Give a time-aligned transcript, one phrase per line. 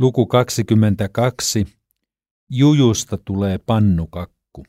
[0.00, 1.66] Luku 22.
[2.50, 4.64] Jujusta tulee pannukakku.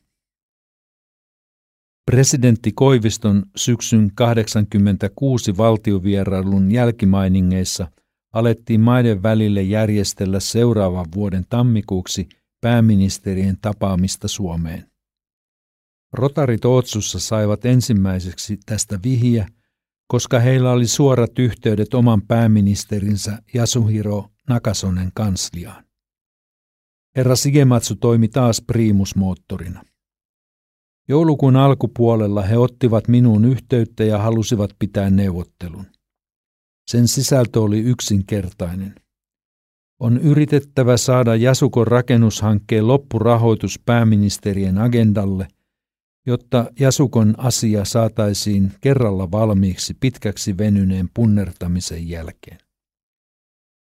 [2.06, 7.88] Presidentti Koiviston syksyn 86 valtiovierailun jälkimainingeissa
[8.34, 12.30] alettiin maiden välille järjestellä seuraavan vuoden tammikuuksi
[12.62, 14.92] pääministerien tapaamista Suomeen.
[16.14, 19.48] Rotarit Ootsussa saivat ensimmäiseksi tästä vihiä,
[20.08, 25.84] koska heillä oli suorat yhteydet oman pääministerinsä Yasuhiro Nakasonen kansliaan.
[27.16, 29.84] Herra Sigematsu toimi taas priimusmoottorina.
[31.08, 35.86] Joulukuun alkupuolella he ottivat minuun yhteyttä ja halusivat pitää neuvottelun.
[36.92, 38.96] Sen sisältö oli yksinkertainen.
[40.00, 45.48] On yritettävä saada Jasukon rakennushankkeen loppurahoitus pääministerien agendalle,
[46.28, 52.71] jotta Jasukon asia saataisiin kerralla valmiiksi pitkäksi venyneen punnertamisen jälkeen.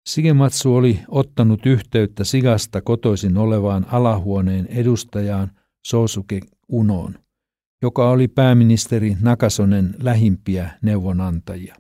[0.05, 5.51] Sigematsu oli ottanut yhteyttä Sigasta kotoisin olevaan alahuoneen edustajaan
[5.85, 7.19] Sosuke Unoon,
[7.81, 11.75] joka oli pääministeri Nakasonen lähimpiä neuvonantajia.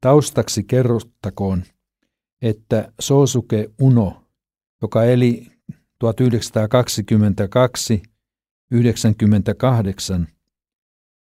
[0.00, 1.62] Taustaksi kerrottakoon,
[2.42, 4.24] että Sosuke Uno,
[4.82, 5.76] joka eli 1922-98,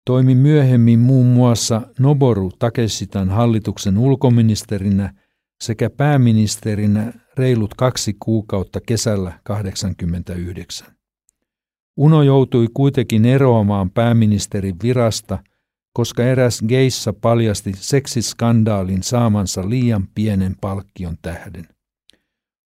[0.06, 5.14] toimi myöhemmin muun muassa Noboru Takesitan hallituksen ulkoministerinä–
[5.62, 10.86] sekä pääministerinä reilut kaksi kuukautta kesällä 89.
[11.96, 15.38] Uno joutui kuitenkin eroamaan pääministerin virasta,
[15.92, 21.68] koska eräs geissa paljasti seksiskandaalin saamansa liian pienen palkkion tähden.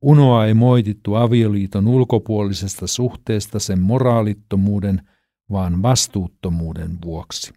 [0.02, 5.02] Unoa ei moitittu avioliiton ulkopuolisesta suhteesta sen moraalittomuuden,
[5.50, 7.52] vaan vastuuttomuuden vuoksi.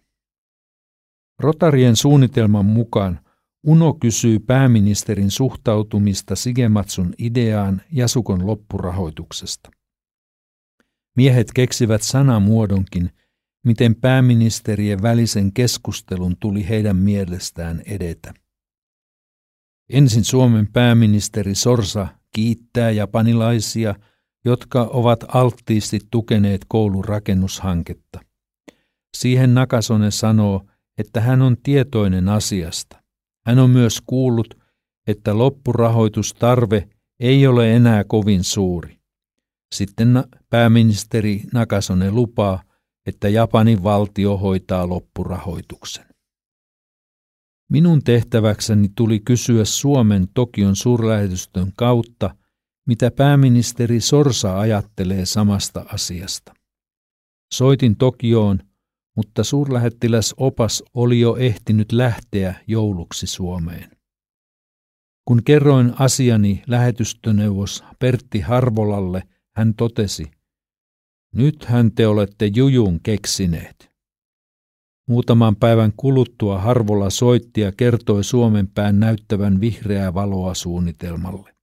[1.38, 3.20] Rotarien suunnitelman mukaan
[3.66, 9.70] Uno kysyy pääministerin suhtautumista Sigematsun ideaan Jasukon loppurahoituksesta.
[11.16, 13.10] Miehet keksivät sanamuodonkin,
[13.64, 18.34] miten pääministerien välisen keskustelun tuli heidän mielestään edetä.
[19.90, 23.94] Ensin Suomen pääministeri Sorsa kiittää japanilaisia,
[24.44, 28.20] jotka ovat alttiisti tukeneet koulun rakennushanketta.
[29.16, 30.66] Siihen Nakasone sanoo,
[30.98, 32.99] että hän on tietoinen asiasta.
[33.46, 34.54] Hän on myös kuullut,
[35.06, 36.88] että loppurahoitustarve
[37.20, 39.00] ei ole enää kovin suuri.
[39.74, 42.62] Sitten pääministeri Nakasone lupaa,
[43.06, 46.06] että Japanin valtio hoitaa loppurahoituksen.
[47.70, 52.34] Minun tehtäväkseni tuli kysyä Suomen Tokion suurlähetystön kautta,
[52.86, 56.54] mitä pääministeri Sorsa ajattelee samasta asiasta.
[57.54, 58.58] Soitin Tokioon
[59.20, 63.90] mutta suurlähettiläs Opas oli jo ehtinyt lähteä jouluksi Suomeen.
[65.24, 69.22] Kun kerroin asiani lähetystöneuvos Pertti Harvolalle,
[69.56, 70.30] hän totesi,
[71.34, 73.90] nythän te olette jujun keksineet.
[75.08, 81.54] Muutaman päivän kuluttua Harvola soitti ja kertoi Suomen pään näyttävän vihreää valoa suunnitelmalle.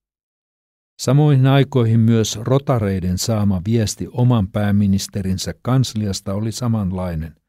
[0.99, 7.46] Samoihin aikoihin myös rotareiden saama viesti oman pääministerinsä kansliasta oli samanlainen.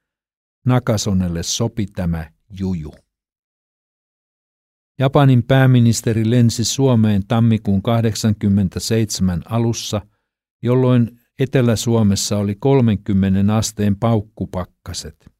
[0.68, 2.94] Nakasonelle sopi tämä juju.
[4.98, 10.00] Japanin pääministeri lensi Suomeen tammikuun 87 alussa,
[10.62, 15.30] jolloin Etelä-Suomessa oli 30 asteen paukkupakkaset.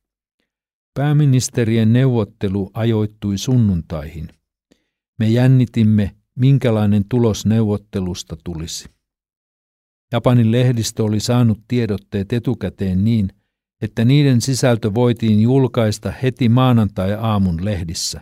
[0.95, 4.29] Pääministerien neuvottelu ajoittui sunnuntaihin.
[5.19, 8.89] Me jännitimme, minkälainen tulos neuvottelusta tulisi.
[10.13, 13.29] Japanin lehdistö oli saanut tiedotteet etukäteen niin,
[13.83, 18.21] että niiden sisältö voitiin julkaista heti maanantai-aamun lehdissä.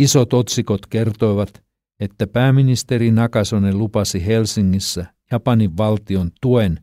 [0.00, 1.64] Isot otsikot kertoivat,
[2.00, 6.80] että pääministeri Nakasone lupasi Helsingissä Japanin valtion tuen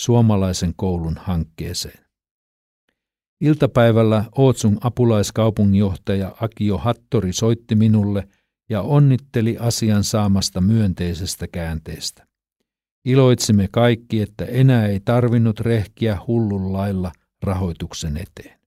[0.00, 2.04] suomalaisen koulun hankkeeseen.
[3.40, 8.28] Iltapäivällä Ootsun apulaiskaupunginjohtaja Akio Hattori soitti minulle
[8.70, 12.26] ja onnitteli asian saamasta myönteisestä käänteestä.
[13.04, 17.12] Iloitsimme kaikki, että enää ei tarvinnut rehkiä hullun lailla
[17.42, 18.60] rahoituksen eteen.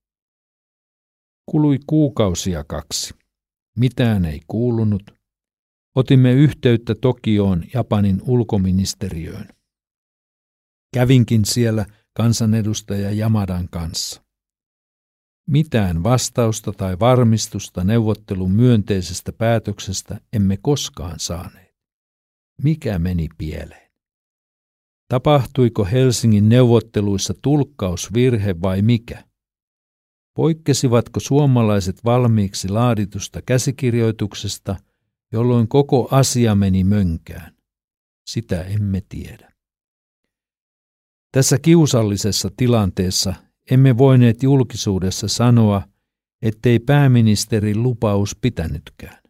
[1.45, 3.13] Kului kuukausia kaksi.
[3.79, 5.11] Mitään ei kuulunut.
[5.95, 9.47] Otimme yhteyttä Tokioon Japanin ulkoministeriöön.
[10.93, 14.23] Kävinkin siellä kansanedustaja Jamadan kanssa.
[15.49, 21.75] Mitään vastausta tai varmistusta neuvottelun myönteisestä päätöksestä emme koskaan saaneet.
[22.63, 23.86] Mikä meni pieleen?
[25.07, 29.23] Tapahtuiko Helsingin neuvotteluissa tulkkausvirhe vai mikä?
[30.35, 34.75] Poikkesivatko suomalaiset valmiiksi laaditusta käsikirjoituksesta
[35.31, 37.55] jolloin koko asia meni mönkään?
[38.27, 39.51] Sitä emme tiedä.
[41.31, 43.33] Tässä kiusallisessa tilanteessa
[43.71, 45.81] emme voineet julkisuudessa sanoa,
[46.41, 49.21] ettei pääministerin lupaus pitänytkään.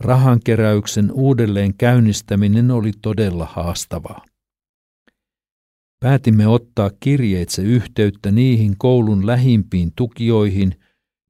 [0.00, 4.24] Rahankeräyksen uudelleen käynnistäminen oli todella haastavaa.
[6.02, 10.74] Päätimme ottaa kirjeitse yhteyttä niihin koulun lähimpiin tukijoihin,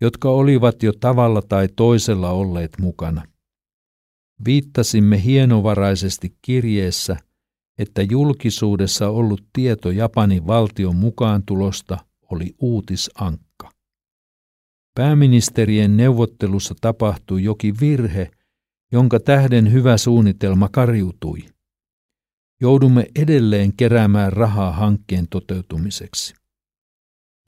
[0.01, 3.23] jotka olivat jo tavalla tai toisella olleet mukana.
[4.45, 7.17] Viittasimme hienovaraisesti kirjeessä,
[7.79, 11.99] että julkisuudessa ollut tieto Japanin valtion mukaantulosta
[12.31, 13.71] oli uutisankka.
[14.95, 18.31] Pääministerien neuvottelussa tapahtui jokin virhe,
[18.93, 21.52] jonka tähden hyvä suunnitelma kariutui.
[22.63, 26.35] Joudumme edelleen keräämään rahaa hankkeen toteutumiseksi.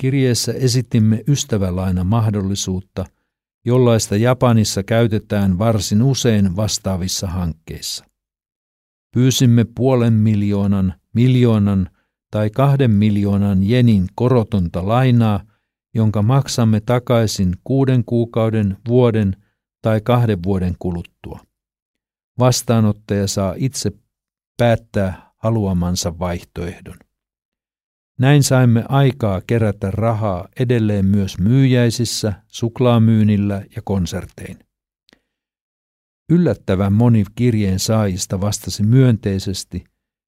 [0.01, 3.05] Kirjeessä esitimme ystävälaina mahdollisuutta,
[3.65, 8.05] jollaista Japanissa käytetään varsin usein vastaavissa hankkeissa.
[9.15, 11.91] Pyysimme puolen miljoonan, miljoonan
[12.31, 15.41] tai kahden miljoonan jenin korotonta lainaa,
[15.95, 19.37] jonka maksamme takaisin kuuden kuukauden, vuoden
[19.83, 21.41] tai kahden vuoden kuluttua.
[22.39, 23.93] Vastaanottaja saa itse
[24.57, 26.97] päättää haluamansa vaihtoehdon.
[28.19, 34.59] Näin saimme aikaa kerätä rahaa edelleen myös myyjäisissä, suklaamyynnillä ja konsertein.
[36.31, 39.85] Yllättävän moni kirjeen saajista vastasi myönteisesti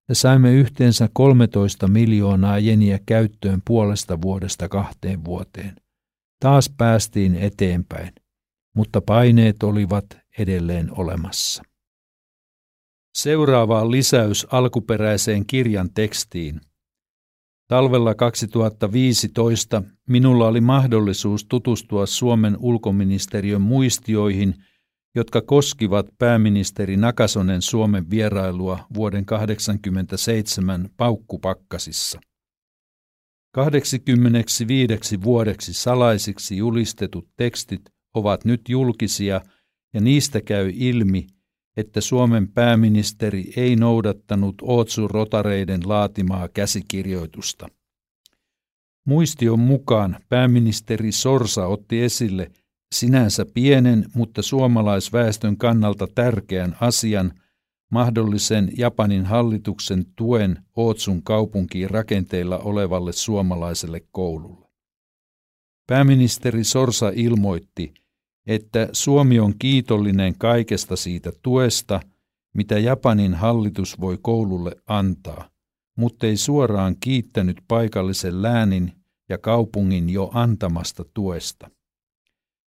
[0.08, 5.76] ja saimme yhteensä 13 miljoonaa jeniä käyttöön puolesta vuodesta kahteen vuoteen.
[6.40, 8.12] Taas päästiin eteenpäin,
[8.76, 10.05] mutta paineet olivat
[10.38, 11.62] edelleen olemassa.
[13.17, 16.61] Seuraava lisäys alkuperäiseen kirjan tekstiin.
[17.69, 24.55] Talvella 2015 minulla oli mahdollisuus tutustua Suomen ulkoministeriön muistioihin,
[25.15, 32.21] jotka koskivat pääministeri Nakasonen Suomen vierailua vuoden 1987 paukkupakkasissa.
[33.53, 37.83] 85 vuodeksi salaisiksi julistetut tekstit
[38.15, 39.41] ovat nyt julkisia
[39.95, 41.27] ja niistä käy ilmi,
[41.76, 47.69] että Suomen pääministeri ei noudattanut Ootsun rotareiden laatimaa käsikirjoitusta.
[49.06, 52.50] Muistion mukaan pääministeri Sorsa otti esille
[52.94, 57.32] sinänsä pienen, mutta suomalaisväestön kannalta tärkeän asian,
[57.90, 64.67] mahdollisen Japanin hallituksen tuen Ootsun kaupunkiin rakenteilla olevalle suomalaiselle koululle.
[65.87, 67.94] Pääministeri Sorsa ilmoitti,
[68.46, 72.00] että Suomi on kiitollinen kaikesta siitä tuesta,
[72.54, 75.50] mitä Japanin hallitus voi koululle antaa,
[75.96, 78.93] mutta ei suoraan kiittänyt paikallisen läänin
[79.28, 81.70] ja kaupungin jo antamasta tuesta.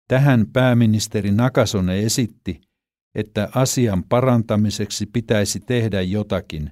[0.07, 2.62] Tähän pääministeri Nakasone esitti,
[3.16, 6.71] että asian parantamiseksi pitäisi tehdä jotakin,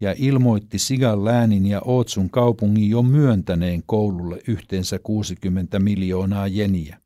[0.00, 7.00] ja ilmoitti Sigan läänin ja Ootsun kaupungin jo myöntäneen koululle yhteensä 60 miljoonaa jeniä.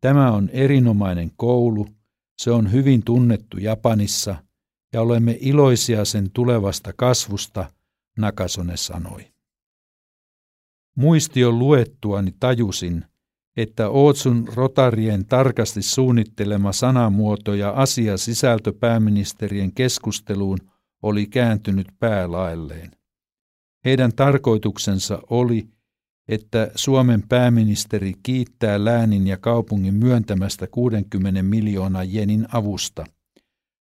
[0.00, 1.86] Tämä on erinomainen koulu,
[2.38, 4.36] se on hyvin tunnettu Japanissa
[4.92, 7.70] ja olemme iloisia sen tulevasta kasvusta,
[8.18, 9.26] Nakasone sanoi.
[10.96, 13.04] Muistion luettuani tajusin,
[13.56, 20.58] että Ootsun rotarien tarkasti suunnittelema sanamuoto ja asia sisältö pääministerien keskusteluun
[21.02, 22.90] oli kääntynyt päälaelleen.
[23.84, 25.68] Heidän tarkoituksensa oli,
[26.30, 33.04] että Suomen pääministeri kiittää läänin ja kaupungin myöntämästä 60 miljoonaa jenin avusta.